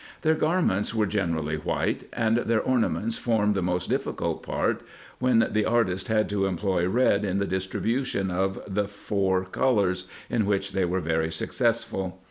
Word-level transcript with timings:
Their 0.23 0.33
garments 0.33 0.95
were 0.95 1.05
generally 1.05 1.57
white, 1.57 2.05
and 2.11 2.37
their 2.37 2.59
ornaments 2.63 3.19
formed 3.19 3.53
the 3.53 3.61
most 3.61 3.87
difficult 3.87 4.41
part, 4.41 4.81
when 5.19 5.47
the 5.51 5.63
artists 5.65 6.09
had 6.09 6.27
to 6.29 6.47
employ 6.47 6.87
red 6.87 7.23
in 7.23 7.37
the 7.37 7.45
distribution 7.45 8.31
of 8.31 8.59
the 8.67 8.87
four 8.87 9.45
colours, 9.45 10.09
in 10.27 10.47
which 10.47 10.71
they 10.71 10.85
were 10.85 11.01
very 11.01 11.31
successful. 11.31 12.19